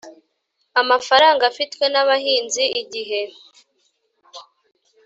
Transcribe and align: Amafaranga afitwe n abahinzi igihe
Amafaranga 0.81 1.43
afitwe 1.51 1.85
n 1.93 1.95
abahinzi 2.01 2.63
igihe 2.81 3.21